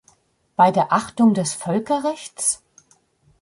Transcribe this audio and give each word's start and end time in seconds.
Bei 0.55 0.71
der 0.71 0.91
Achtung 0.91 1.35
des 1.35 1.53
Völkerrechts? 1.53 2.63